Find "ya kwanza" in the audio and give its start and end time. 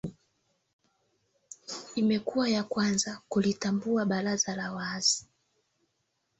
2.49-3.21